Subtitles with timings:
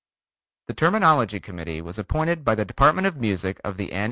[0.67, 3.99] The Terminology Committee was appointed by the Department of Music of the N.